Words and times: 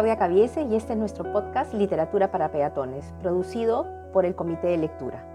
Claudia 0.00 0.16
Caviese 0.16 0.62
y 0.62 0.76
este 0.76 0.94
es 0.94 0.98
nuestro 0.98 1.30
podcast 1.30 1.74
Literatura 1.74 2.30
para 2.30 2.50
Peatones, 2.50 3.12
producido 3.20 3.86
por 4.14 4.24
el 4.24 4.34
Comité 4.34 4.68
de 4.68 4.78
Lectura. 4.78 5.26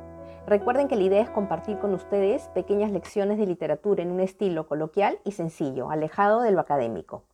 Recuerden 0.48 0.88
que 0.88 0.96
la 0.96 1.04
idea 1.04 1.22
es 1.22 1.30
compartir 1.30 1.78
con 1.78 1.94
ustedes 1.94 2.48
pequeñas 2.48 2.90
lecciones 2.90 3.38
de 3.38 3.46
literatura 3.46 4.02
en 4.02 4.10
un 4.10 4.22
estilo 4.22 4.68
coloquial 4.68 5.20
y 5.24 5.34
sencillo, 5.34 5.92
alejado 5.92 6.42
de 6.42 6.50
lo 6.50 6.60
académico. 6.60 7.26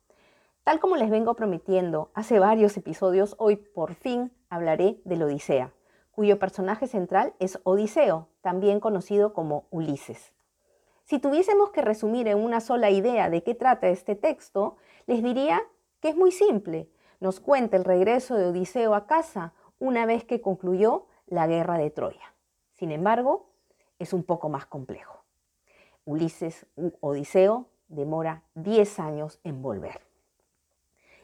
Tal 0.66 0.82
como 0.82 0.98
les 0.98 1.09
vengo 1.09 1.34
prometiendo 1.36 2.12
hace 2.16 2.38
varios 2.38 2.76
episodios, 2.76 3.36
hoy 3.38 3.55
por 3.55 3.94
fin 3.94 4.34
hablaré 4.50 5.00
de 5.05 5.16
la 5.16 5.23
Odisea, 5.23 5.72
cuyo 6.12 6.38
personaje 6.38 6.86
central 6.86 7.34
es 7.40 7.62
Odiseo, 7.63 8.27
también 8.41 8.82
conocido 8.82 9.32
como 9.32 9.68
Ulises. 9.70 10.34
Si 11.05 11.18
tuviésemos 11.18 11.70
que 11.70 11.82
resumir 11.82 12.27
en 12.27 12.40
una 12.40 12.59
sola 12.59 12.90
idea 12.90 13.30
de 13.30 13.41
qué 13.41 13.55
trata 13.55 13.88
este 13.88 14.16
texto, 14.16 14.76
les 15.08 15.23
diría 15.23 15.62
que 16.02 16.09
es 16.09 16.18
muy 16.18 16.34
simple. 16.34 16.90
Nos 17.21 17.39
cuenta 17.39 17.77
el 17.77 17.85
regreso 17.85 18.35
de 18.35 18.48
Odiseo 18.48 18.95
a 18.95 19.05
casa 19.05 19.53
una 19.80 20.07
vez 20.07 20.25
que 20.25 20.41
concluyó 20.41 21.05
la 21.27 21.45
guerra 21.45 21.77
de 21.77 21.91
Troya. 21.91 22.34
Sin 22.73 22.91
embargo, 22.91 23.45
es 23.99 24.11
un 24.11 24.23
poco 24.23 24.49
más 24.49 24.66
complejo. 24.66 25.23
Ulises 26.03 26.66
Odiseo 26.99 27.67
demora 27.89 28.41
10 28.55 28.99
años 28.99 29.39
en 29.44 29.61
volver. 29.61 30.02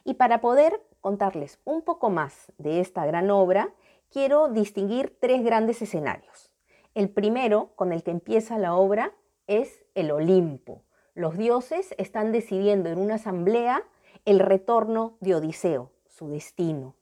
Y 0.03 0.13
para 0.13 0.39
poder 0.39 0.83
contarles 1.01 1.59
un 1.65 1.81
poco 1.81 2.11
más 2.11 2.53
de 2.59 2.79
esta 2.79 3.03
gran 3.07 3.31
obra, 3.31 3.73
quiero 4.11 4.49
distinguir 4.49 5.17
tres 5.20 5.43
grandes 5.43 5.81
escenarios. 5.81 6.51
El 6.93 7.09
primero, 7.09 7.71
con 7.75 7.91
el 7.91 8.03
que 8.03 8.11
empieza 8.11 8.59
la 8.59 8.76
obra, 8.76 9.13
es 9.48 9.84
el 9.95 10.11
Olimpo. 10.11 10.84
Los 11.15 11.37
dioses 11.37 11.95
están 11.98 12.32
decidiendo 12.32 12.89
en 12.89 12.99
una 12.99 13.15
asamblea 13.15 13.84
el 14.27 14.39
retorno 14.39 15.15
de 15.21 15.35
Odiseo, 15.35 15.89
su 16.09 16.27
destino. 16.27 16.95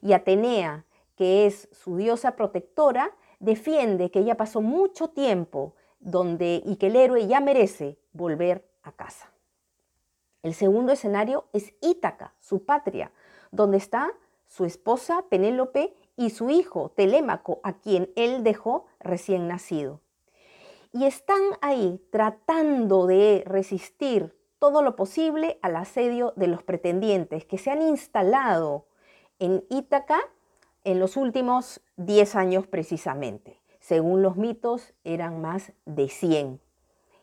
Y 0.00 0.14
Atenea, 0.14 0.84
que 1.14 1.46
es 1.46 1.68
su 1.70 1.96
diosa 1.96 2.34
protectora, 2.34 3.14
defiende 3.38 4.10
que 4.10 4.18
ella 4.18 4.36
pasó 4.36 4.60
mucho 4.60 5.08
tiempo 5.08 5.74
donde 6.00 6.60
y 6.66 6.74
que 6.76 6.88
el 6.88 6.96
héroe 6.96 7.28
ya 7.28 7.38
merece 7.38 7.98
volver 8.12 8.68
a 8.82 8.90
casa. 8.90 9.30
El 10.42 10.54
segundo 10.54 10.90
escenario 10.90 11.44
es 11.52 11.72
Ítaca, 11.80 12.34
su 12.40 12.64
patria, 12.64 13.12
donde 13.52 13.76
está 13.76 14.12
su 14.48 14.64
esposa 14.64 15.24
Penélope 15.28 15.94
y 16.16 16.30
su 16.30 16.50
hijo 16.50 16.90
Telémaco, 16.96 17.60
a 17.62 17.74
quien 17.74 18.10
él 18.16 18.42
dejó 18.42 18.86
recién 18.98 19.46
nacido. 19.46 20.00
Y 20.92 21.04
están 21.04 21.42
ahí 21.60 22.04
tratando 22.10 23.06
de 23.06 23.44
resistir 23.46 24.34
todo 24.62 24.82
lo 24.82 24.94
posible 24.94 25.58
al 25.60 25.74
asedio 25.74 26.34
de 26.36 26.46
los 26.46 26.62
pretendientes 26.62 27.44
que 27.44 27.58
se 27.58 27.72
han 27.72 27.82
instalado 27.82 28.86
en 29.40 29.64
Ítaca 29.68 30.20
en 30.84 31.00
los 31.00 31.16
últimos 31.16 31.80
10 31.96 32.36
años 32.36 32.68
precisamente. 32.68 33.60
Según 33.80 34.22
los 34.22 34.36
mitos, 34.36 34.94
eran 35.02 35.40
más 35.40 35.72
de 35.84 36.08
100. 36.08 36.60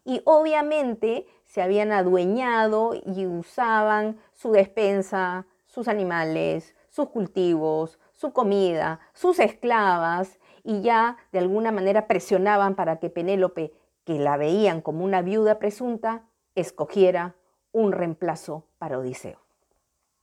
Y 0.03 0.21
obviamente 0.25 1.27
se 1.45 1.61
habían 1.61 1.93
adueñado 1.93 2.91
y 2.93 3.25
usaban 3.25 4.19
su 4.33 4.51
despensa, 4.51 5.45
sus 5.65 5.87
animales, 5.87 6.75
sus 6.89 7.07
cultivos, 7.07 7.99
su 8.11 8.33
comida, 8.33 8.99
sus 9.13 9.39
esclavas, 9.39 10.39
y 10.65 10.81
ya 10.81 11.15
de 11.31 11.39
alguna 11.39 11.71
manera 11.71 12.05
presionaban 12.05 12.75
para 12.75 12.99
que 12.99 13.09
Penélope, 13.09 13.71
que 14.03 14.19
la 14.19 14.35
veían 14.35 14.81
como 14.81 15.05
una 15.05 15.21
viuda 15.21 15.57
presunta, 15.57 16.25
escogiera 16.59 17.35
un 17.71 17.91
reemplazo 17.91 18.65
para 18.77 18.99
Odiseo. 18.99 19.39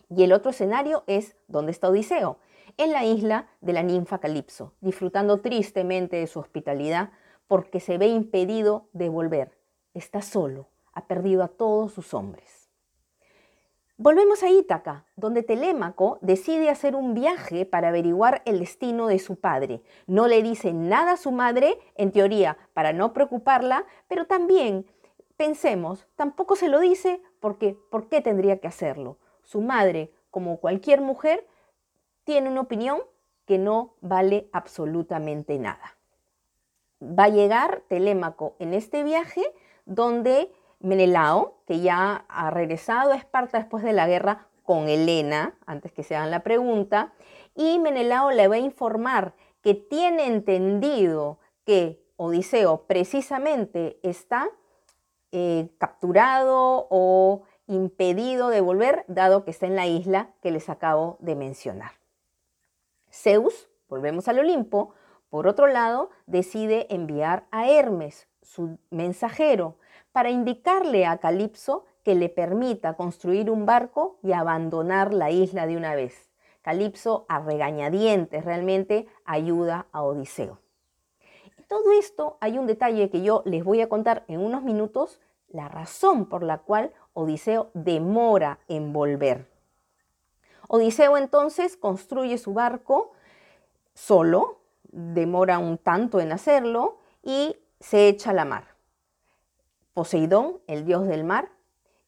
Y 0.08 0.22
el 0.22 0.32
otro 0.32 0.50
escenario 0.50 1.04
es 1.06 1.36
¿dónde 1.48 1.72
está 1.72 1.88
Odiseo? 1.88 2.38
En 2.76 2.92
la 2.92 3.04
isla 3.04 3.48
de 3.60 3.72
la 3.72 3.82
ninfa 3.82 4.18
Calipso, 4.18 4.72
disfrutando 4.80 5.40
tristemente 5.40 6.16
de 6.16 6.26
su 6.26 6.40
hospitalidad 6.40 7.10
porque 7.48 7.80
se 7.80 7.98
ve 7.98 8.08
impedido 8.08 8.88
de 8.92 9.08
volver. 9.08 9.56
Está 9.94 10.20
solo, 10.20 10.68
ha 10.92 11.06
perdido 11.06 11.42
a 11.42 11.48
todos 11.48 11.92
sus 11.92 12.12
hombres. 12.14 12.66
Volvemos 13.98 14.42
a 14.42 14.50
Ítaca, 14.50 15.06
donde 15.16 15.42
Telémaco 15.42 16.18
decide 16.20 16.68
hacer 16.68 16.94
un 16.94 17.14
viaje 17.14 17.64
para 17.64 17.88
averiguar 17.88 18.42
el 18.44 18.58
destino 18.58 19.06
de 19.06 19.18
su 19.18 19.36
padre. 19.36 19.80
No 20.06 20.28
le 20.28 20.42
dice 20.42 20.74
nada 20.74 21.12
a 21.12 21.16
su 21.16 21.32
madre, 21.32 21.78
en 21.94 22.12
teoría, 22.12 22.58
para 22.74 22.92
no 22.92 23.14
preocuparla, 23.14 23.86
pero 24.06 24.26
también 24.26 24.84
pensemos, 25.36 26.06
tampoco 26.16 26.56
se 26.56 26.68
lo 26.68 26.80
dice 26.80 27.22
porque 27.40 27.76
¿por 27.90 28.08
qué 28.08 28.20
tendría 28.20 28.58
que 28.58 28.68
hacerlo? 28.68 29.18
Su 29.42 29.60
madre, 29.60 30.12
como 30.30 30.58
cualquier 30.58 31.00
mujer, 31.00 31.46
tiene 32.24 32.50
una 32.50 32.62
opinión 32.62 33.00
que 33.46 33.58
no 33.58 33.94
vale 34.00 34.48
absolutamente 34.52 35.58
nada. 35.58 35.96
Va 37.00 37.24
a 37.24 37.28
llegar 37.28 37.82
Telémaco 37.88 38.56
en 38.58 38.74
este 38.74 39.04
viaje 39.04 39.42
donde 39.84 40.52
Menelao, 40.80 41.58
que 41.66 41.80
ya 41.80 42.24
ha 42.28 42.50
regresado 42.50 43.12
a 43.12 43.16
Esparta 43.16 43.58
después 43.58 43.84
de 43.84 43.92
la 43.92 44.06
guerra 44.06 44.48
con 44.64 44.88
Helena, 44.88 45.54
antes 45.64 45.92
que 45.92 46.02
se 46.02 46.16
hagan 46.16 46.30
la 46.30 46.42
pregunta, 46.42 47.12
y 47.54 47.78
Menelao 47.78 48.32
le 48.32 48.48
va 48.48 48.56
a 48.56 48.58
informar 48.58 49.34
que 49.62 49.74
tiene 49.74 50.26
entendido 50.26 51.38
que 51.64 52.02
Odiseo 52.16 52.86
precisamente 52.86 53.98
está 54.02 54.48
eh, 55.32 55.68
capturado 55.78 56.86
o 56.90 57.42
impedido 57.66 58.48
de 58.48 58.60
volver, 58.60 59.04
dado 59.08 59.44
que 59.44 59.50
está 59.50 59.66
en 59.66 59.76
la 59.76 59.86
isla 59.86 60.30
que 60.40 60.50
les 60.50 60.68
acabo 60.68 61.16
de 61.20 61.34
mencionar. 61.34 61.92
Zeus, 63.10 63.68
volvemos 63.88 64.28
al 64.28 64.38
Olimpo, 64.38 64.94
por 65.28 65.48
otro 65.48 65.66
lado, 65.66 66.10
decide 66.26 66.86
enviar 66.94 67.46
a 67.50 67.68
Hermes, 67.68 68.28
su 68.42 68.78
mensajero, 68.90 69.76
para 70.12 70.30
indicarle 70.30 71.04
a 71.06 71.18
Calipso 71.18 71.84
que 72.04 72.14
le 72.14 72.28
permita 72.28 72.94
construir 72.94 73.50
un 73.50 73.66
barco 73.66 74.18
y 74.22 74.32
abandonar 74.32 75.12
la 75.12 75.30
isla 75.30 75.66
de 75.66 75.76
una 75.76 75.94
vez. 75.94 76.30
Calipso, 76.62 77.26
a 77.28 77.40
regañadientes, 77.40 78.44
realmente 78.44 79.08
ayuda 79.24 79.86
a 79.92 80.02
Odiseo. 80.02 80.60
Todo 81.68 81.92
esto 81.92 82.38
hay 82.40 82.58
un 82.58 82.66
detalle 82.66 83.10
que 83.10 83.22
yo 83.22 83.42
les 83.44 83.64
voy 83.64 83.80
a 83.80 83.88
contar 83.88 84.24
en 84.28 84.40
unos 84.40 84.62
minutos 84.62 85.20
la 85.48 85.68
razón 85.68 86.26
por 86.26 86.42
la 86.42 86.58
cual 86.58 86.92
Odiseo 87.14 87.70
demora 87.74 88.58
en 88.68 88.92
volver. 88.92 89.50
Odiseo 90.68 91.16
entonces 91.16 91.76
construye 91.76 92.38
su 92.38 92.52
barco 92.52 93.12
solo, 93.94 94.60
demora 94.82 95.58
un 95.58 95.78
tanto 95.78 96.20
en 96.20 96.32
hacerlo 96.32 96.98
y 97.22 97.56
se 97.80 98.08
echa 98.08 98.30
a 98.30 98.34
la 98.34 98.44
mar. 98.44 98.74
Poseidón, 99.94 100.60
el 100.66 100.84
dios 100.84 101.06
del 101.06 101.24
mar, 101.24 101.50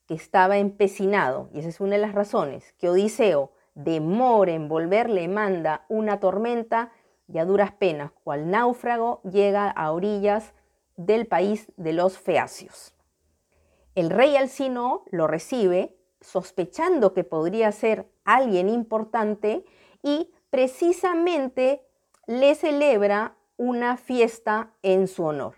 que 0.07 0.15
estaba 0.15 0.59
empecinado, 0.59 1.49
y 1.53 1.61
esa 1.61 1.69
es 1.69 1.81
una 1.81 1.93
de 1.93 1.99
las 1.99 2.15
razones, 2.15 2.73
que 2.79 2.89
Odiseo 2.89 3.53
demora 3.75 4.53
en 4.53 4.69
volver, 4.69 5.09
le 5.09 5.29
manda 5.29 5.85
una 5.89 6.19
tormenta 6.19 6.91
y 7.33 7.39
a 7.39 7.45
duras 7.45 7.73
penas, 7.73 8.11
cual 8.25 8.51
náufrago, 8.51 9.21
llega 9.23 9.71
a 9.71 9.93
orillas 9.93 10.55
del 10.97 11.27
país 11.27 11.71
de 11.77 11.93
los 11.93 12.19
feacios. 12.19 12.95
El 13.95 14.11
rey 14.11 14.37
Alcino 14.37 15.05
lo 15.11 15.27
recibe 15.27 15.97
sospechando 16.21 17.13
que 17.15 17.25
podría 17.25 17.71
ser 17.73 18.11
alguien 18.25 18.69
importante 18.69 19.65
y 20.03 20.33
precisamente 20.51 21.87
le 22.27 22.55
celebra 22.55 23.37
una 23.57 23.97
fiesta 23.97 24.73
en 24.83 25.09
su 25.09 25.25
honor. 25.25 25.55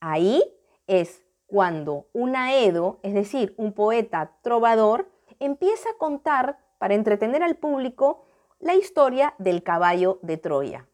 Ahí 0.00 0.42
es 0.86 1.22
cuando 1.46 2.06
un 2.12 2.36
aedo, 2.36 2.98
es 3.02 3.14
decir, 3.14 3.54
un 3.56 3.72
poeta 3.72 4.32
trovador, 4.42 5.10
empieza 5.38 5.90
a 5.90 5.98
contar 5.98 6.58
para 6.78 6.94
entretener 6.94 7.42
al 7.42 7.56
público 7.56 8.24
la 8.58 8.74
historia 8.74 9.34
del 9.38 9.62
caballo 9.62 10.18
de 10.22 10.36
Troya. 10.36 10.88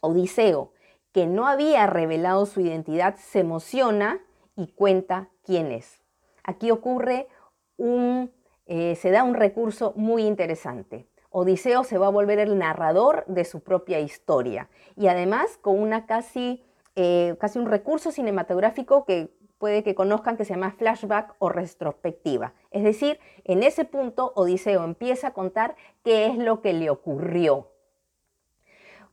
Odiseo, 0.00 0.72
que 1.12 1.26
no 1.26 1.46
había 1.46 1.86
revelado 1.86 2.46
su 2.46 2.60
identidad, 2.60 3.16
se 3.16 3.40
emociona 3.40 4.20
y 4.56 4.68
cuenta 4.68 5.28
quién 5.44 5.72
es. 5.72 6.02
Aquí 6.44 6.70
ocurre 6.70 7.28
un, 7.76 8.30
eh, 8.66 8.96
se 8.96 9.10
da 9.10 9.24
un 9.24 9.34
recurso 9.34 9.92
muy 9.96 10.22
interesante. 10.22 11.06
Odiseo 11.30 11.84
se 11.84 11.98
va 11.98 12.06
a 12.06 12.10
volver 12.10 12.38
el 12.38 12.58
narrador 12.58 13.24
de 13.26 13.44
su 13.44 13.60
propia 13.60 14.00
historia 14.00 14.68
y 14.96 15.06
además 15.06 15.58
con 15.60 15.78
una 15.78 16.06
casi, 16.06 16.64
eh, 16.96 17.36
casi 17.38 17.58
un 17.58 17.66
recurso 17.66 18.10
cinematográfico 18.10 19.04
que 19.04 19.30
puede 19.58 19.84
que 19.84 19.94
conozcan 19.94 20.36
que 20.36 20.44
se 20.44 20.54
llama 20.54 20.72
flashback 20.72 21.36
o 21.38 21.50
retrospectiva. 21.50 22.54
Es 22.70 22.82
decir, 22.82 23.20
en 23.44 23.62
ese 23.62 23.84
punto 23.84 24.32
Odiseo 24.34 24.82
empieza 24.82 25.28
a 25.28 25.32
contar 25.32 25.76
qué 26.02 26.26
es 26.26 26.36
lo 26.36 26.62
que 26.62 26.72
le 26.72 26.90
ocurrió. 26.90 27.68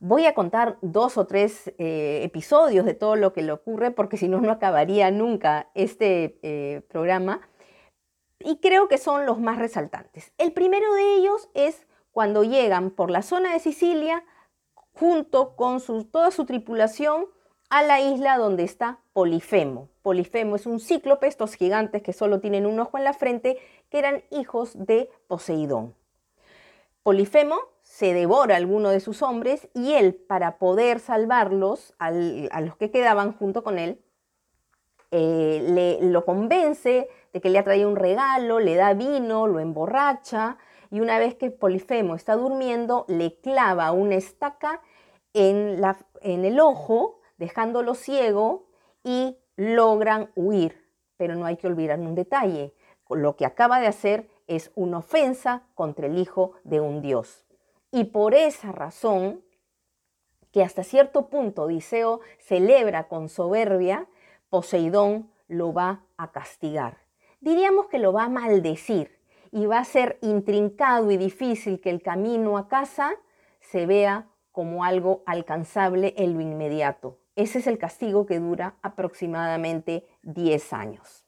Voy 0.00 0.26
a 0.26 0.34
contar 0.34 0.78
dos 0.80 1.18
o 1.18 1.26
tres 1.26 1.72
eh, 1.78 2.20
episodios 2.22 2.84
de 2.84 2.94
todo 2.94 3.16
lo 3.16 3.32
que 3.32 3.42
le 3.42 3.50
ocurre 3.50 3.90
porque 3.90 4.16
si 4.16 4.28
no, 4.28 4.40
no 4.40 4.52
acabaría 4.52 5.10
nunca 5.10 5.70
este 5.74 6.38
eh, 6.42 6.82
programa. 6.88 7.40
Y 8.38 8.58
creo 8.58 8.86
que 8.86 8.98
son 8.98 9.26
los 9.26 9.40
más 9.40 9.58
resaltantes. 9.58 10.32
El 10.38 10.52
primero 10.52 10.94
de 10.94 11.14
ellos 11.16 11.48
es 11.54 11.88
cuando 12.12 12.44
llegan 12.44 12.90
por 12.90 13.10
la 13.10 13.22
zona 13.22 13.52
de 13.52 13.58
Sicilia, 13.58 14.24
junto 14.92 15.56
con 15.56 15.80
toda 16.10 16.30
su 16.30 16.44
tripulación, 16.44 17.26
a 17.68 17.82
la 17.82 18.00
isla 18.00 18.38
donde 18.38 18.62
está 18.62 19.00
Polifemo. 19.12 19.88
Polifemo 20.02 20.56
es 20.56 20.66
un 20.66 20.78
cíclope, 20.78 21.26
estos 21.26 21.54
gigantes 21.54 22.02
que 22.02 22.12
solo 22.12 22.40
tienen 22.40 22.66
un 22.66 22.78
ojo 22.78 22.98
en 22.98 23.04
la 23.04 23.12
frente, 23.12 23.58
que 23.90 23.98
eran 23.98 24.22
hijos 24.30 24.72
de 24.74 25.10
Poseidón. 25.26 25.94
Polifemo 27.02 27.56
se 27.98 28.14
devora 28.14 28.54
a 28.54 28.58
alguno 28.58 28.90
de 28.90 29.00
sus 29.00 29.22
hombres 29.22 29.66
y 29.74 29.94
él, 29.94 30.14
para 30.14 30.58
poder 30.58 31.00
salvarlos, 31.00 31.94
a 31.98 32.12
los 32.12 32.76
que 32.76 32.92
quedaban 32.92 33.32
junto 33.32 33.64
con 33.64 33.76
él, 33.76 34.00
eh, 35.10 35.66
le, 35.68 36.08
lo 36.08 36.24
convence 36.24 37.08
de 37.32 37.40
que 37.40 37.50
le 37.50 37.58
ha 37.58 37.64
traído 37.64 37.88
un 37.88 37.96
regalo, 37.96 38.60
le 38.60 38.76
da 38.76 38.94
vino, 38.94 39.48
lo 39.48 39.58
emborracha 39.58 40.58
y 40.92 41.00
una 41.00 41.18
vez 41.18 41.34
que 41.34 41.50
Polifemo 41.50 42.14
está 42.14 42.36
durmiendo, 42.36 43.04
le 43.08 43.34
clava 43.40 43.90
una 43.90 44.14
estaca 44.14 44.80
en, 45.34 45.80
la, 45.80 45.98
en 46.20 46.44
el 46.44 46.60
ojo, 46.60 47.18
dejándolo 47.36 47.96
ciego 47.96 48.68
y 49.02 49.38
logran 49.56 50.30
huir. 50.36 50.88
Pero 51.16 51.34
no 51.34 51.46
hay 51.46 51.56
que 51.56 51.66
olvidar 51.66 51.98
un 51.98 52.14
detalle, 52.14 52.72
lo 53.10 53.34
que 53.34 53.44
acaba 53.44 53.80
de 53.80 53.88
hacer 53.88 54.28
es 54.46 54.70
una 54.76 54.98
ofensa 54.98 55.64
contra 55.74 56.06
el 56.06 56.16
Hijo 56.16 56.52
de 56.62 56.78
un 56.78 57.02
Dios. 57.02 57.47
Y 57.90 58.04
por 58.04 58.34
esa 58.34 58.72
razón, 58.72 59.42
que 60.52 60.62
hasta 60.62 60.82
cierto 60.82 61.28
punto 61.28 61.62
Odiseo 61.62 62.20
celebra 62.38 63.08
con 63.08 63.28
soberbia, 63.28 64.06
Poseidón 64.50 65.30
lo 65.46 65.72
va 65.72 66.02
a 66.16 66.32
castigar. 66.32 66.98
Diríamos 67.40 67.86
que 67.86 67.98
lo 67.98 68.12
va 68.12 68.24
a 68.24 68.28
maldecir 68.28 69.18
y 69.50 69.66
va 69.66 69.78
a 69.78 69.84
ser 69.84 70.18
intrincado 70.20 71.10
y 71.10 71.16
difícil 71.16 71.80
que 71.80 71.90
el 71.90 72.02
camino 72.02 72.58
a 72.58 72.68
casa 72.68 73.12
se 73.60 73.86
vea 73.86 74.26
como 74.52 74.84
algo 74.84 75.22
alcanzable 75.26 76.14
en 76.16 76.34
lo 76.34 76.40
inmediato. 76.40 77.18
Ese 77.36 77.60
es 77.60 77.66
el 77.66 77.78
castigo 77.78 78.26
que 78.26 78.40
dura 78.40 78.74
aproximadamente 78.82 80.06
10 80.22 80.72
años. 80.72 81.24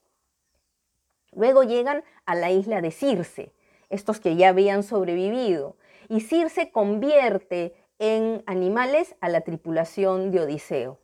Luego 1.31 1.63
llegan 1.63 2.03
a 2.25 2.35
la 2.35 2.51
isla 2.51 2.81
de 2.81 2.91
Circe, 2.91 3.53
estos 3.89 4.19
que 4.19 4.35
ya 4.35 4.49
habían 4.49 4.83
sobrevivido, 4.83 5.77
y 6.11 6.19
Circe 6.19 6.71
convierte 6.71 7.73
en 7.97 8.43
animales 8.45 9.15
a 9.21 9.29
la 9.29 9.41
tripulación 9.41 10.29
de 10.31 10.41
Odiseo. 10.41 10.99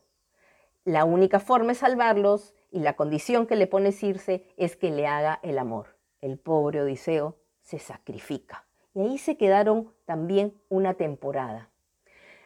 La 0.83 1.06
única 1.06 1.39
forma 1.39 1.69
de 1.69 1.75
salvarlos 1.75 2.54
y 2.71 2.81
la 2.81 2.98
condición 2.98 3.48
que 3.48 3.56
le 3.56 3.68
pone 3.68 3.94
Circe 3.94 4.45
es 4.57 4.75
que 4.75 4.92
le 4.92 5.07
haga 5.07 5.39
el 5.44 5.59
amor. 5.59 5.95
El 6.19 6.38
pobre 6.38 6.81
Odiseo 6.81 7.38
se 7.62 7.80
sacrifica. 7.80 8.65
Y 8.94 9.00
ahí 9.00 9.18
se 9.18 9.38
quedaron 9.38 9.94
también 10.04 10.59
una 10.68 10.95
temporada. 10.95 11.69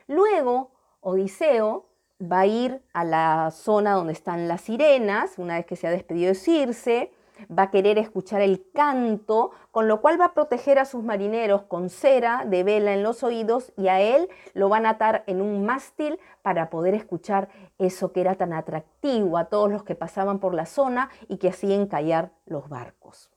Luego, 0.06 0.69
Odiseo 1.00 1.88
va 2.22 2.42
a 2.42 2.46
ir 2.46 2.84
a 2.94 3.04
la 3.04 3.50
zona 3.50 3.94
donde 3.94 4.13
están 4.13 4.48
las 4.48 4.62
sirenas, 4.62 5.40
una 5.40 5.56
vez 5.56 5.66
que 5.66 5.75
se 5.75 5.88
ha 5.88 5.92
despedido 5.92 6.28
de 6.28 6.36
Circe, 6.36 7.12
va 7.49 7.63
a 7.63 7.71
querer 7.71 7.97
escuchar 7.97 8.41
el 8.41 8.69
canto, 8.73 9.51
con 9.71 9.88
lo 9.88 10.01
cual 10.01 10.19
va 10.19 10.25
a 10.25 10.33
proteger 10.33 10.79
a 10.79 10.85
sus 10.85 11.03
marineros 11.03 11.63
con 11.63 11.89
cera 11.89 12.45
de 12.45 12.63
vela 12.63 12.93
en 12.93 13.03
los 13.03 13.23
oídos 13.23 13.73
y 13.77 13.88
a 13.88 14.01
él 14.01 14.29
lo 14.53 14.69
van 14.69 14.85
a 14.85 14.91
atar 14.91 15.23
en 15.27 15.41
un 15.41 15.65
mástil 15.65 16.19
para 16.41 16.69
poder 16.69 16.93
escuchar 16.93 17.49
eso 17.77 18.11
que 18.11 18.21
era 18.21 18.35
tan 18.35 18.53
atractivo 18.53 19.38
a 19.38 19.45
todos 19.45 19.71
los 19.71 19.83
que 19.83 19.95
pasaban 19.95 20.39
por 20.39 20.53
la 20.53 20.65
zona 20.65 21.09
y 21.27 21.38
que 21.38 21.49
hacían 21.49 21.88
callar 21.88 22.31
los 22.45 22.69
barcos. 22.69 23.31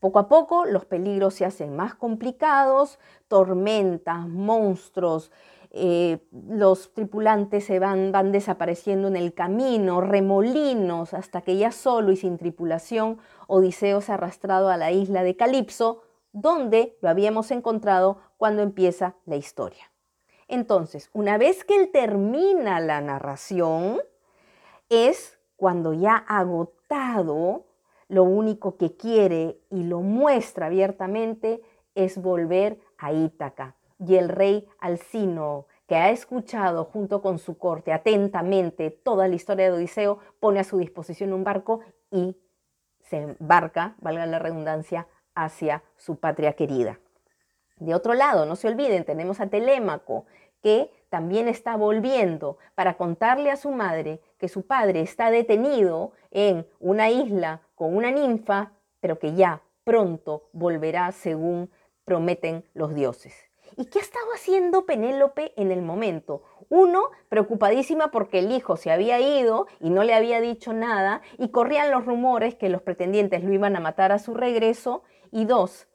Poco 0.00 0.20
a 0.20 0.28
poco 0.28 0.64
los 0.64 0.84
peligros 0.84 1.34
se 1.34 1.44
hacen 1.44 1.74
más 1.74 1.96
complicados, 1.96 3.00
tormentas, 3.26 4.28
monstruos, 4.28 5.32
eh, 5.70 6.26
los 6.32 6.94
tripulantes 6.94 7.64
se 7.64 7.78
van, 7.78 8.10
van 8.10 8.32
desapareciendo 8.32 9.08
en 9.08 9.16
el 9.16 9.34
camino, 9.34 10.00
remolinos, 10.00 11.14
hasta 11.14 11.42
que 11.42 11.56
ya 11.56 11.72
solo 11.72 12.12
y 12.12 12.16
sin 12.16 12.38
tripulación, 12.38 13.18
Odiseo 13.46 14.00
se 14.00 14.12
ha 14.12 14.14
arrastrado 14.14 14.68
a 14.70 14.76
la 14.76 14.92
isla 14.92 15.22
de 15.22 15.36
Calipso, 15.36 16.02
donde 16.32 16.96
lo 17.00 17.08
habíamos 17.08 17.50
encontrado 17.50 18.18
cuando 18.36 18.62
empieza 18.62 19.16
la 19.26 19.36
historia. 19.36 19.90
Entonces, 20.46 21.10
una 21.12 21.36
vez 21.36 21.64
que 21.64 21.76
él 21.76 21.90
termina 21.92 22.80
la 22.80 23.00
narración, 23.00 24.00
es 24.88 25.38
cuando 25.56 25.92
ya 25.92 26.16
agotado, 26.16 27.66
lo 28.08 28.24
único 28.24 28.78
que 28.78 28.96
quiere 28.96 29.60
y 29.70 29.84
lo 29.84 30.00
muestra 30.00 30.66
abiertamente 30.66 31.60
es 31.94 32.20
volver 32.20 32.80
a 32.96 33.12
Ítaca, 33.12 33.76
y 33.98 34.16
el 34.16 34.28
rey 34.28 34.66
Alcino, 34.80 35.66
que 35.86 35.96
ha 35.96 36.10
escuchado 36.10 36.84
junto 36.84 37.22
con 37.22 37.38
su 37.38 37.58
corte 37.58 37.92
atentamente 37.92 38.90
toda 38.90 39.26
la 39.28 39.34
historia 39.34 39.66
de 39.66 39.76
Odiseo, 39.76 40.18
pone 40.40 40.60
a 40.60 40.64
su 40.64 40.78
disposición 40.78 41.32
un 41.32 41.44
barco 41.44 41.80
y 42.10 42.36
se 43.00 43.18
embarca, 43.18 43.96
valga 44.00 44.26
la 44.26 44.38
redundancia, 44.38 45.06
hacia 45.34 45.82
su 45.96 46.16
patria 46.16 46.54
querida. 46.54 46.98
De 47.76 47.94
otro 47.94 48.14
lado, 48.14 48.44
no 48.44 48.56
se 48.56 48.68
olviden, 48.68 49.04
tenemos 49.04 49.40
a 49.40 49.46
Telémaco, 49.46 50.26
que 50.62 50.90
también 51.08 51.48
está 51.48 51.76
volviendo 51.76 52.58
para 52.74 52.96
contarle 52.96 53.50
a 53.50 53.56
su 53.56 53.70
madre 53.70 54.20
que 54.38 54.48
su 54.48 54.66
padre 54.66 55.00
está 55.00 55.30
detenido 55.30 56.12
en 56.30 56.66
una 56.80 57.10
isla 57.10 57.62
con 57.74 57.96
una 57.96 58.10
ninfa, 58.10 58.72
pero 59.00 59.18
que 59.18 59.34
ya 59.34 59.62
pronto 59.84 60.48
volverá 60.52 61.12
según 61.12 61.70
prometen 62.04 62.64
los 62.74 62.94
dioses. 62.94 63.47
¿Y 63.76 63.86
qué 63.86 63.98
estaba 63.98 64.32
haciendo 64.34 64.86
Penélope 64.86 65.52
en 65.56 65.70
el 65.70 65.82
momento? 65.82 66.42
Uno, 66.68 67.10
preocupadísima 67.28 68.10
porque 68.10 68.40
el 68.40 68.52
hijo 68.52 68.76
se 68.76 68.90
había 68.90 69.20
ido 69.20 69.66
y 69.80 69.90
no 69.90 70.02
le 70.02 70.14
había 70.14 70.40
dicho 70.40 70.72
nada 70.72 71.22
y 71.38 71.50
corrían 71.50 71.90
los 71.90 72.04
rumores 72.04 72.54
que 72.54 72.68
los 72.68 72.82
pretendientes 72.82 73.44
lo 73.44 73.52
iban 73.52 73.76
a 73.76 73.80
matar 73.80 74.12
a 74.12 74.18
su 74.18 74.34
regreso. 74.34 75.02
Y 75.30 75.44
dos, 75.44 75.88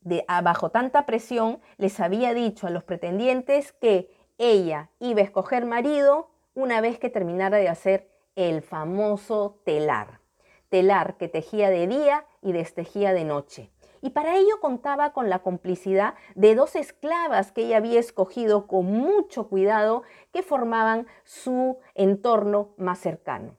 de, 0.00 0.24
bajo 0.42 0.70
tanta 0.70 1.06
presión, 1.06 1.60
les 1.76 2.00
había 2.00 2.34
dicho 2.34 2.66
a 2.66 2.70
los 2.70 2.84
pretendientes 2.84 3.72
que 3.72 4.10
ella 4.38 4.90
iba 4.98 5.20
a 5.20 5.24
escoger 5.24 5.66
marido 5.66 6.30
una 6.54 6.80
vez 6.80 6.98
que 6.98 7.10
terminara 7.10 7.58
de 7.58 7.68
hacer 7.68 8.10
el 8.36 8.62
famoso 8.62 9.60
telar. 9.64 10.20
Telar 10.68 11.16
que 11.16 11.28
tejía 11.28 11.70
de 11.70 11.86
día 11.86 12.26
y 12.42 12.52
destejía 12.52 13.12
de 13.12 13.24
noche 13.24 13.73
y 14.04 14.10
para 14.10 14.36
ello 14.36 14.60
contaba 14.60 15.14
con 15.14 15.30
la 15.30 15.38
complicidad 15.38 16.12
de 16.34 16.54
dos 16.54 16.76
esclavas 16.76 17.52
que 17.52 17.62
ella 17.62 17.78
había 17.78 17.98
escogido 17.98 18.66
con 18.66 18.84
mucho 18.84 19.48
cuidado 19.48 20.02
que 20.30 20.42
formaban 20.42 21.06
su 21.24 21.78
entorno 21.94 22.74
más 22.76 22.98
cercano. 22.98 23.56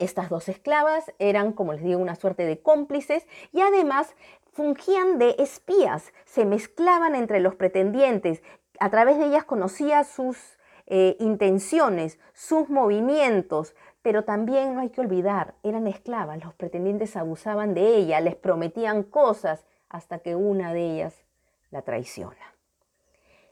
Estas 0.00 0.30
dos 0.30 0.48
esclavas 0.48 1.12
eran, 1.20 1.52
como 1.52 1.74
les 1.74 1.84
digo, 1.84 2.00
una 2.00 2.16
suerte 2.16 2.44
de 2.44 2.60
cómplices 2.60 3.24
y 3.52 3.60
además 3.60 4.16
fungían 4.50 5.20
de 5.20 5.36
espías, 5.38 6.12
se 6.24 6.44
mezclaban 6.44 7.14
entre 7.14 7.38
los 7.38 7.54
pretendientes, 7.54 8.42
a 8.80 8.90
través 8.90 9.16
de 9.16 9.26
ellas 9.26 9.44
conocía 9.44 10.02
sus 10.02 10.58
eh, 10.86 11.16
intenciones, 11.20 12.18
sus 12.32 12.68
movimientos, 12.68 13.76
pero 14.02 14.24
también 14.24 14.74
no 14.74 14.80
hay 14.80 14.90
que 14.90 15.00
olvidar, 15.00 15.54
eran 15.62 15.86
esclavas, 15.86 16.42
los 16.44 16.54
pretendientes 16.54 17.16
abusaban 17.16 17.74
de 17.74 17.96
ella, 17.96 18.20
les 18.20 18.34
prometían 18.34 19.04
cosas 19.04 19.64
hasta 19.88 20.18
que 20.18 20.34
una 20.34 20.74
de 20.74 20.92
ellas 20.92 21.24
la 21.70 21.82
traiciona. 21.82 22.54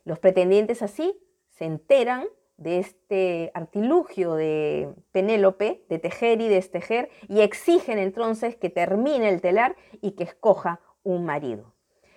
Los 0.04 0.18
pretendientes 0.18 0.82
así 0.82 1.18
se 1.48 1.64
enteran 1.64 2.26
de 2.56 2.78
este 2.78 3.50
artilugio 3.54 4.34
de 4.34 4.92
Penélope, 5.12 5.84
de 5.88 5.98
tejer 5.98 6.40
y 6.40 6.48
destejer, 6.48 7.08
y 7.28 7.40
exigen 7.40 7.98
entonces 7.98 8.56
que 8.56 8.68
termine 8.68 9.30
el 9.30 9.40
telar 9.40 9.76
y 10.02 10.12
que 10.12 10.24
escoja 10.24 10.80
un 11.02 11.24
marido. 11.24 11.72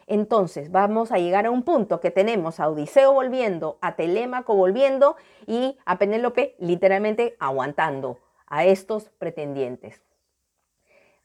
Entonces 0.07 0.71
vamos 0.71 1.11
a 1.11 1.17
llegar 1.17 1.45
a 1.45 1.51
un 1.51 1.63
punto 1.63 1.99
que 1.99 2.11
tenemos 2.11 2.59
a 2.59 2.69
Odiseo 2.69 3.13
volviendo, 3.13 3.77
a 3.81 3.95
Telémaco 3.95 4.55
volviendo 4.55 5.15
y 5.47 5.77
a 5.85 5.97
Penélope 5.97 6.55
literalmente 6.59 7.35
aguantando 7.39 8.19
a 8.47 8.65
estos 8.65 9.09
pretendientes. 9.17 10.01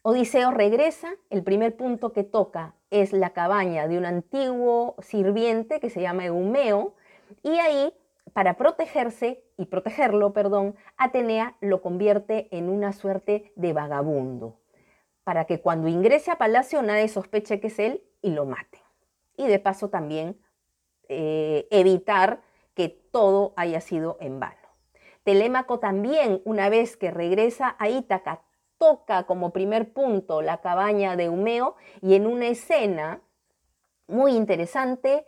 Odiseo 0.02 0.52
regresa, 0.52 1.10
el 1.28 1.42
primer 1.42 1.76
punto 1.76 2.12
que 2.12 2.24
toca 2.24 2.74
es 2.90 3.12
la 3.12 3.30
cabaña 3.30 3.88
de 3.88 3.98
un 3.98 4.06
antiguo 4.06 4.94
sirviente 5.00 5.80
que 5.80 5.90
se 5.90 6.00
llama 6.00 6.24
Eumeo 6.24 6.94
y 7.42 7.58
ahí 7.58 7.92
para 8.32 8.54
protegerse 8.54 9.42
y 9.56 9.66
protegerlo, 9.66 10.32
perdón, 10.32 10.76
Atenea 10.96 11.56
lo 11.60 11.82
convierte 11.82 12.48
en 12.56 12.68
una 12.68 12.92
suerte 12.92 13.52
de 13.56 13.72
vagabundo, 13.72 14.56
para 15.28 15.44
que 15.44 15.60
cuando 15.60 15.88
ingrese 15.88 16.30
a 16.30 16.38
palacio 16.38 16.80
nadie 16.80 17.06
sospeche 17.06 17.60
que 17.60 17.66
es 17.66 17.78
él 17.78 18.02
y 18.22 18.30
lo 18.30 18.46
mate. 18.46 18.80
Y 19.36 19.46
de 19.46 19.58
paso 19.58 19.90
también 19.90 20.40
eh, 21.06 21.68
evitar 21.70 22.40
que 22.72 22.88
todo 22.88 23.52
haya 23.54 23.82
sido 23.82 24.16
en 24.20 24.40
vano. 24.40 24.56
Telémaco 25.24 25.80
también, 25.80 26.40
una 26.46 26.70
vez 26.70 26.96
que 26.96 27.10
regresa 27.10 27.76
a 27.78 27.90
Ítaca, 27.90 28.40
toca 28.78 29.24
como 29.24 29.52
primer 29.52 29.92
punto 29.92 30.40
la 30.40 30.62
cabaña 30.62 31.14
de 31.14 31.28
Humeo 31.28 31.76
y 32.00 32.14
en 32.14 32.26
una 32.26 32.46
escena 32.46 33.20
Muy 34.06 34.32
interesante. 34.32 35.26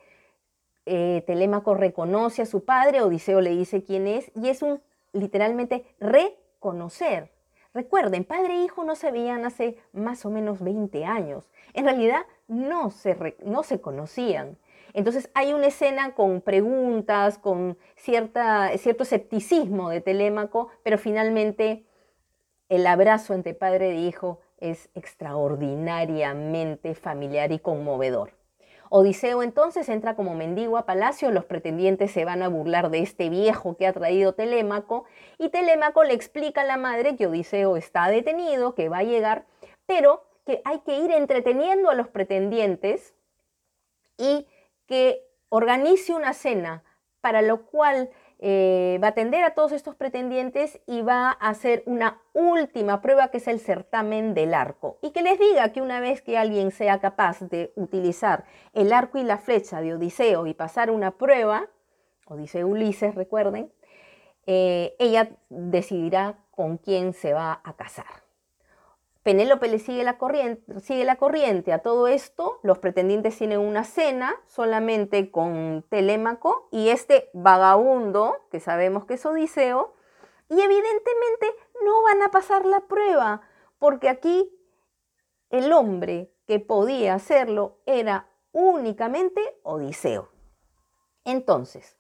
Eh, 0.87 1.25
Telémaco 1.27 1.75
reconoce 1.75 2.41
a 2.41 2.47
su 2.47 2.65
padre, 2.65 3.03
Odiseo 3.03 3.43
le 3.43 3.51
dice 3.51 3.85
quién 3.85 4.07
es, 4.07 4.33
y 4.35 4.49
es 4.49 4.63
un 4.63 4.81
literalmente 5.13 5.85
reconocer. 6.01 7.39
Recuerden, 7.73 8.25
padre 8.25 8.55
e 8.55 8.65
hijo 8.65 8.85
no 8.85 8.97
se 8.97 9.13
veían 9.13 9.45
hace 9.45 9.77
más 9.93 10.27
o 10.27 10.31
menos 10.31 10.61
20 10.61 11.05
años. 11.05 11.49
En 11.73 11.85
realidad 11.85 12.27
no 12.49 12.91
se, 12.91 13.37
no 13.45 13.63
se 13.63 13.81
conocían. 13.81 14.59
Entonces 14.93 15.31
hay 15.35 15.53
una 15.53 15.69
escena 15.69 16.15
con 16.15 16.41
preguntas, 16.41 17.39
con 17.39 17.79
cierta, 17.95 18.77
cierto 18.77 19.05
escepticismo 19.05 19.89
de 19.89 20.01
Telémaco, 20.01 20.69
pero 20.83 20.99
finalmente 20.99 21.87
el 22.69 22.85
abrazo 22.87 23.35
entre 23.35 23.55
padre 23.55 23.93
e 23.93 24.01
hijo 24.01 24.41
es 24.59 24.91
extraordinariamente 24.95 26.97
familiar 26.97 27.53
y 27.53 27.61
conmovedor. 27.61 28.40
Odiseo 28.93 29.45
entonces 29.45 29.89
entra 29.89 30.17
como 30.17 30.35
mendigo 30.35 30.77
a 30.77 30.85
palacio, 30.85 31.31
los 31.31 31.45
pretendientes 31.45 32.11
se 32.11 32.25
van 32.25 32.43
a 32.43 32.49
burlar 32.49 32.91
de 32.91 32.99
este 32.99 33.31
viejo 33.31 33.77
que 33.77 33.87
ha 33.87 33.93
traído 33.93 34.35
Telémaco 34.35 35.05
y 35.39 35.49
Telémaco 35.49 36.03
le 36.03 36.13
explica 36.13 36.63
a 36.63 36.65
la 36.65 36.77
madre 36.77 37.15
que 37.15 37.29
Odiseo 37.29 37.77
está 37.77 38.09
detenido, 38.09 38.75
que 38.75 38.89
va 38.89 38.99
a 38.99 39.05
llegar, 39.05 39.47
pero 39.87 40.25
que 40.45 40.61
hay 40.65 40.81
que 40.81 40.99
ir 40.99 41.13
entreteniendo 41.13 41.89
a 41.89 41.95
los 41.95 42.09
pretendientes 42.09 43.15
y 44.19 44.49
que 44.87 45.25
organice 45.51 46.13
una 46.13 46.35
cena, 46.35 46.83
para 47.21 47.43
lo 47.43 47.67
cual 47.67 48.11
eh, 48.43 48.99
va 49.03 49.09
a 49.09 49.11
atender 49.11 49.45
a 49.45 49.53
todos 49.55 49.73
estos 49.73 49.95
pretendientes 49.97 50.81
y 50.87 51.03
va 51.03 51.29
a 51.29 51.51
hacer 51.51 51.83
una 51.85 52.23
última 52.33 53.03
prueba 53.03 53.29
que 53.29 53.37
es 53.37 53.47
el 53.49 53.61
certamen 53.61 54.33
del 54.33 54.55
arco. 54.55 54.99
Y 55.03 55.11
que 55.11 55.23
les 55.23 55.39
diga 55.39 55.73
que 55.73 55.83
una 55.83 56.01
vez 56.01 56.23
que 56.23 56.39
alguien 56.39 56.71
sea 56.71 57.01
capaz 57.01 57.41
de 57.41 57.71
utilizar 57.77 58.45
el 58.73 58.95
arco 58.95 59.19
y 59.19 59.25
la 59.25 59.37
flecha 59.37 59.83
de 59.83 59.95
Odiseo 59.95 60.47
y 60.47 60.55
pasar 60.55 60.91
una 60.91 61.11
prueba, 61.19 61.69
Odiseo 62.25 62.67
Ulises, 62.67 63.15
recuerden, 63.15 63.71
eh, 64.47 64.97
ella 64.99 65.29
decidirá 65.51 66.39
con 66.51 66.79
quién 66.79 67.13
se 67.13 67.35
va 67.35 67.61
a 67.63 67.75
casar. 67.75 68.30
Penélope 69.23 69.69
le 69.69 69.79
sigue 69.79 70.03
la, 70.03 70.17
corriente, 70.17 70.81
sigue 70.81 71.05
la 71.05 71.17
corriente 71.17 71.73
a 71.73 71.81
todo 71.81 72.09
esto. 72.09 72.59
Los 72.63 72.79
pretendientes 72.79 73.37
tienen 73.37 73.61
una 73.61 73.85
cena 73.85 74.35
solamente 74.47 75.31
con 75.31 75.85
Telémaco 75.91 76.69
y 76.71 76.89
este 76.89 77.29
vagabundo, 77.35 78.37
que 78.51 78.61
sabemos 78.61 79.05
que 79.05 79.15
es 79.15 79.27
Odiseo, 79.27 79.95
y 80.49 80.55
evidentemente 80.61 81.55
no 81.85 82.03
van 82.03 82.23
a 82.23 82.31
pasar 82.31 82.65
la 82.65 82.81
prueba, 82.81 83.43
porque 83.79 84.09
aquí 84.09 84.51
el 85.51 85.73
hombre 85.73 86.33
que 86.47 86.59
podía 86.59 87.15
hacerlo 87.15 87.79
era 87.85 88.29
únicamente 88.53 89.43
Odiseo. 89.63 90.31
Entonces, 91.25 91.97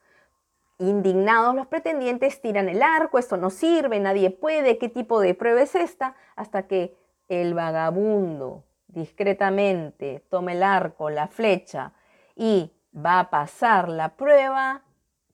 indignados 0.79 1.55
los 1.55 1.67
pretendientes 1.67 2.41
tiran 2.41 2.69
el 2.69 2.83
arco, 2.83 3.19
esto 3.19 3.37
no 3.37 3.51
sirve, 3.51 4.01
nadie 4.01 4.31
puede, 4.31 4.79
¿qué 4.79 4.89
tipo 4.89 5.21
de 5.21 5.35
prueba 5.35 5.61
es 5.61 5.75
esta? 5.75 6.17
Hasta 6.35 6.67
que 6.67 6.97
el 7.31 7.55
vagabundo 7.55 8.65
discretamente 8.89 10.27
toma 10.29 10.53
el 10.53 10.63
arco, 10.63 11.11
la 11.11 11.29
flecha 11.29 11.93
y 12.35 12.73
va 12.95 13.21
a 13.21 13.31
pasar 13.31 13.89
la 13.89 14.17
prueba 14.17 14.83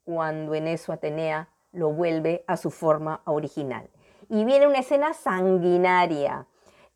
cuando 0.05 0.55
en 0.55 0.69
eso 0.69 0.93
Atenea 0.93 1.49
lo 1.73 1.91
vuelve 1.91 2.45
a 2.47 2.57
su 2.59 2.71
forma 2.71 3.23
original. 3.25 3.89
Y 4.29 4.45
viene 4.45 4.67
una 4.67 4.81
escena 4.81 5.15
sanguinaria. 5.15 6.47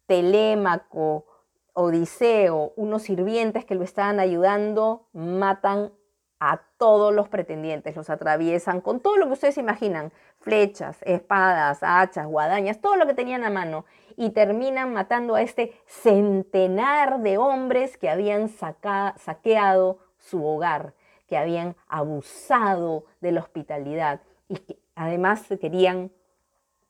Telémaco, 0.06 1.24
Odiseo, 1.72 2.72
unos 2.76 3.02
sirvientes 3.02 3.64
que 3.64 3.74
lo 3.74 3.84
estaban 3.84 4.20
ayudando, 4.20 5.08
matan 5.12 5.92
a 6.40 6.62
todos 6.78 7.14
los 7.14 7.28
pretendientes, 7.28 7.94
los 7.94 8.08
atraviesan 8.08 8.80
con 8.80 9.00
todo 9.00 9.18
lo 9.18 9.26
que 9.26 9.34
ustedes 9.34 9.58
imaginan, 9.58 10.10
flechas, 10.40 10.96
espadas, 11.02 11.80
hachas, 11.82 12.26
guadañas, 12.26 12.80
todo 12.80 12.96
lo 12.96 13.06
que 13.06 13.14
tenían 13.14 13.44
a 13.44 13.50
mano, 13.50 13.84
y 14.16 14.30
terminan 14.30 14.92
matando 14.92 15.34
a 15.34 15.42
este 15.42 15.78
centenar 15.86 17.20
de 17.20 17.38
hombres 17.38 17.96
que 17.98 18.08
habían 18.08 18.48
saqueado 18.48 19.98
su 20.18 20.44
hogar, 20.44 20.94
que 21.28 21.36
habían 21.36 21.76
abusado 21.88 23.04
de 23.20 23.32
la 23.32 23.40
hospitalidad 23.40 24.20
y 24.48 24.56
que 24.56 24.78
además 24.94 25.46
querían 25.60 26.10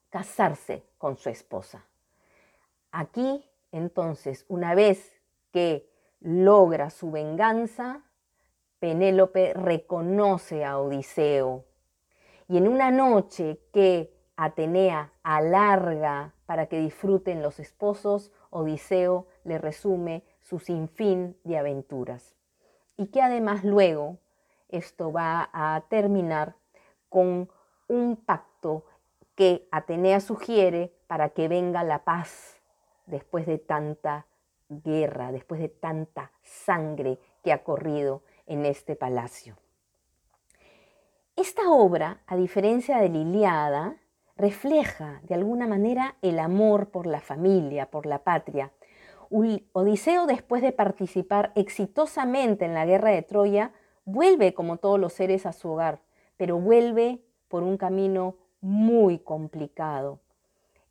casarse 0.09 0.85
con 0.99 1.17
su 1.17 1.29
esposa. 1.29 1.85
Aquí, 2.91 3.45
entonces, 3.71 4.45
una 4.49 4.75
vez 4.75 5.21
que 5.53 5.89
logra 6.21 6.91
su 6.91 7.11
venganza, 7.11 8.03
Penélope 8.81 9.53
reconoce 9.53 10.65
a 10.65 10.79
Odiseo. 10.79 11.67
Y 12.49 12.57
en 12.57 12.67
una 12.67 12.91
noche 12.91 13.61
que 13.73 14.13
Atenea 14.37 15.13
alarga 15.23 16.35
para 16.47 16.67
que 16.67 16.81
disfruten 16.81 17.43
los 17.43 17.61
esposos, 17.61 18.33
Odiseo 18.49 19.27
le 19.45 19.59
resume 19.59 20.25
su 20.41 20.59
sinfín 20.59 21.37
de 21.45 21.59
aventuras. 21.59 22.35
Y 22.97 23.09
que 23.09 23.21
además 23.21 23.65
luego 23.65 24.19
esto 24.71 25.13
va 25.13 25.51
a 25.53 25.83
terminar 25.91 26.57
con 27.11 27.51
un 27.89 28.17
pacto 28.17 28.87
que 29.35 29.69
Atenea 29.71 30.21
sugiere 30.21 30.95
para 31.07 31.31
que 31.31 31.49
venga 31.49 31.85
la 31.85 32.05
paz 32.05 32.61
después 33.07 33.47
de 33.47 33.59
tanta 33.59 34.27
guerra, 34.71 35.33
después 35.33 35.61
de 35.61 35.69
tanta 35.69 36.33
sangre 36.43 37.19
que 37.43 37.53
ha 37.53 37.63
corrido 37.63 38.23
en 38.51 38.67
este 38.67 38.97
palacio. 38.97 39.57
Esta 41.37 41.71
obra, 41.71 42.21
a 42.27 42.37
diferencia 42.37 42.99
de 42.99 43.09
Liliada, 43.09 43.97
refleja 44.37 45.21
de 45.23 45.37
alguna 45.37 45.67
manera 45.67 46.17
el 46.21 46.39
amor 46.39 46.91
por 46.91 47.07
la 47.07 47.21
familia, 47.21 47.91
por 47.91 48.07
la 48.07 48.25
patria. 48.25 48.73
Odiseo, 49.31 50.27
después 50.27 50.63
de 50.63 50.73
participar 50.73 51.53
exitosamente 51.55 52.65
en 52.65 52.75
la 52.75 52.85
guerra 52.85 53.11
de 53.11 53.23
Troya, 53.23 53.73
vuelve 54.05 54.53
como 54.53 54.79
todos 54.79 54.99
los 54.99 55.13
seres 55.13 55.47
a 55.47 55.53
su 55.53 55.71
hogar, 55.71 56.01
pero 56.37 56.59
vuelve 56.59 57.23
por 57.47 57.63
un 57.63 57.77
camino 57.77 58.35
muy 58.61 59.21
complicado. 59.21 60.19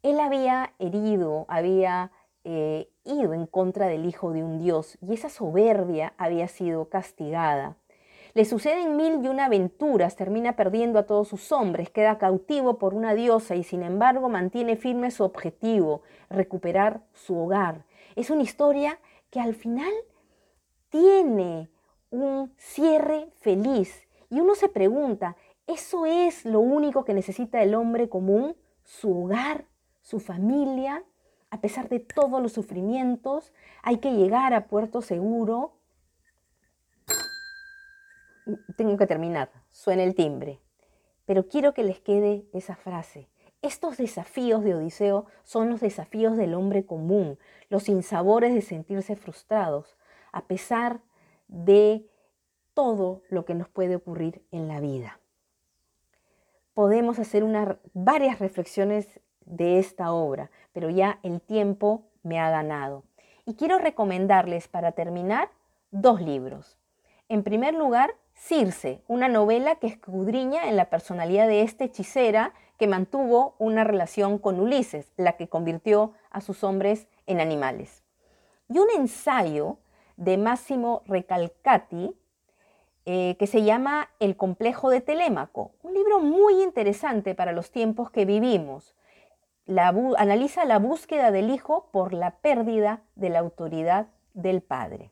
Él 0.01 0.21
había 0.21 0.73
herido, 0.79 1.45
había 1.49 2.11
eh, 2.45 2.89
ido 3.09 3.33
en 3.33 3.45
contra 3.45 3.87
del 3.87 4.05
hijo 4.05 4.31
de 4.31 4.43
un 4.43 4.59
dios 4.59 4.97
y 5.01 5.13
esa 5.13 5.29
soberbia 5.29 6.13
había 6.17 6.47
sido 6.47 6.89
castigada. 6.89 7.75
Le 8.35 8.45
suceden 8.45 8.95
mil 8.95 9.25
y 9.25 9.27
una 9.27 9.45
aventuras, 9.45 10.15
termina 10.15 10.55
perdiendo 10.55 10.99
a 10.99 11.03
todos 11.03 11.27
sus 11.27 11.51
hombres, 11.51 11.89
queda 11.89 12.19
cautivo 12.19 12.77
por 12.77 12.93
una 12.93 13.15
diosa 13.15 13.55
y 13.55 13.63
sin 13.63 13.81
embargo 13.81 14.29
mantiene 14.29 14.75
firme 14.75 15.09
su 15.09 15.23
objetivo, 15.23 16.03
recuperar 16.29 17.01
su 17.13 17.37
hogar. 17.37 17.85
Es 18.15 18.29
una 18.29 18.43
historia 18.43 18.99
que 19.31 19.39
al 19.39 19.55
final 19.55 19.91
tiene 20.89 21.69
un 22.11 22.53
cierre 22.57 23.29
feliz 23.39 24.07
y 24.29 24.39
uno 24.41 24.53
se 24.53 24.69
pregunta, 24.69 25.35
¿eso 25.65 26.05
es 26.05 26.45
lo 26.45 26.59
único 26.59 27.05
que 27.05 27.13
necesita 27.15 27.63
el 27.63 27.73
hombre 27.73 28.09
común? 28.09 28.55
¿Su 28.83 29.23
hogar? 29.23 29.65
¿Su 30.01 30.19
familia? 30.19 31.03
A 31.51 31.61
pesar 31.61 31.89
de 31.89 31.99
todos 31.99 32.41
los 32.41 32.53
sufrimientos, 32.53 33.53
hay 33.81 33.97
que 33.97 34.11
llegar 34.11 34.53
a 34.53 34.67
puerto 34.67 35.01
seguro. 35.01 35.73
Tengo 38.77 38.97
que 38.97 39.07
terminar, 39.07 39.51
suena 39.71 40.03
el 40.03 40.15
timbre, 40.15 40.59
pero 41.25 41.47
quiero 41.47 41.73
que 41.73 41.83
les 41.83 41.99
quede 41.99 42.45
esa 42.53 42.75
frase. 42.75 43.27
Estos 43.61 43.97
desafíos 43.97 44.63
de 44.63 44.73
Odiseo 44.73 45.25
son 45.43 45.69
los 45.69 45.81
desafíos 45.81 46.37
del 46.37 46.53
hombre 46.53 46.85
común, 46.85 47.37
los 47.69 47.89
insabores 47.89 48.53
de 48.53 48.61
sentirse 48.61 49.15
frustrados, 49.15 49.97
a 50.31 50.45
pesar 50.45 51.01
de 51.47 52.07
todo 52.73 53.23
lo 53.29 53.43
que 53.43 53.55
nos 53.55 53.67
puede 53.67 53.95
ocurrir 53.95 54.45
en 54.51 54.67
la 54.67 54.79
vida. 54.79 55.19
Podemos 56.73 57.19
hacer 57.19 57.43
varias 57.93 58.39
reflexiones 58.39 59.19
de 59.49 59.79
esta 59.79 60.13
obra, 60.13 60.49
pero 60.71 60.89
ya 60.89 61.19
el 61.23 61.41
tiempo 61.41 62.03
me 62.23 62.39
ha 62.39 62.49
ganado. 62.49 63.03
Y 63.45 63.55
quiero 63.55 63.79
recomendarles 63.79 64.69
para 64.69 64.93
terminar 64.93 65.49
dos 65.91 66.21
libros. 66.21 66.77
En 67.27 67.43
primer 67.43 67.73
lugar, 67.73 68.15
Circe, 68.33 69.01
una 69.07 69.27
novela 69.27 69.75
que 69.75 69.87
escudriña 69.87 70.69
en 70.69 70.77
la 70.77 70.89
personalidad 70.89 71.47
de 71.47 71.63
esta 71.63 71.83
hechicera 71.83 72.53
que 72.77 72.87
mantuvo 72.87 73.55
una 73.57 73.83
relación 73.83 74.37
con 74.37 74.59
Ulises, 74.59 75.11
la 75.17 75.33
que 75.33 75.49
convirtió 75.49 76.13
a 76.29 76.39
sus 76.39 76.63
hombres 76.63 77.07
en 77.27 77.41
animales. 77.41 78.03
Y 78.69 78.79
un 78.79 78.87
ensayo 78.95 79.77
de 80.15 80.37
Máximo 80.37 81.01
Recalcati 81.05 82.15
eh, 83.05 83.35
que 83.39 83.47
se 83.47 83.63
llama 83.63 84.09
El 84.19 84.37
complejo 84.37 84.89
de 84.89 85.01
Telémaco, 85.01 85.71
un 85.81 85.93
libro 85.95 86.19
muy 86.19 86.61
interesante 86.61 87.33
para 87.33 87.51
los 87.51 87.71
tiempos 87.71 88.11
que 88.11 88.25
vivimos, 88.25 88.93
analiza 90.17 90.65
la 90.65 90.79
búsqueda 90.79 91.31
del 91.31 91.49
hijo 91.49 91.89
por 91.91 92.13
la 92.13 92.31
pérdida 92.37 93.01
de 93.15 93.29
la 93.29 93.39
autoridad 93.39 94.07
del 94.33 94.61
padre. 94.61 95.11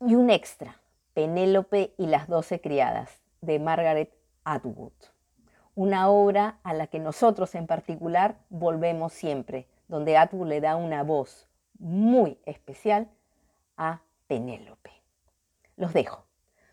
Y 0.00 0.14
un 0.14 0.30
extra, 0.30 0.80
Penélope 1.14 1.94
y 1.96 2.06
las 2.06 2.28
doce 2.28 2.60
criadas, 2.60 3.20
de 3.40 3.58
Margaret 3.58 4.12
Atwood. 4.44 4.92
Una 5.74 6.10
obra 6.10 6.58
a 6.62 6.74
la 6.74 6.88
que 6.88 6.98
nosotros 6.98 7.54
en 7.54 7.66
particular 7.66 8.36
volvemos 8.50 9.12
siempre, 9.12 9.66
donde 9.86 10.16
Atwood 10.16 10.48
le 10.48 10.60
da 10.60 10.76
una 10.76 11.02
voz 11.02 11.48
muy 11.78 12.38
especial 12.44 13.08
a 13.76 14.02
Penélope. 14.26 14.90
Los 15.76 15.92
dejo. 15.92 16.24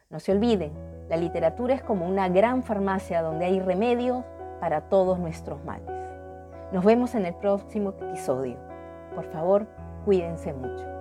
No 0.10 0.20
se 0.20 0.32
olviden, 0.32 0.74
la 1.10 1.18
literatura 1.18 1.74
es 1.74 1.82
como 1.82 2.08
una 2.08 2.30
gran 2.30 2.64
farmacia 2.64 3.22
donde 3.22 3.46
hay 3.46 3.60
remedios 3.60 4.24
para 4.60 4.90
todos 4.90 5.20
nuestros 5.20 5.64
males. 5.64 5.95
Nos 6.72 6.84
vemos 6.84 7.16
en 7.16 7.26
el 7.26 7.36
próximo 7.36 7.92
episodio. 7.92 8.58
Por 9.14 9.26
favor, 9.32 9.68
cuídense 10.04 10.52
mucho. 10.54 10.95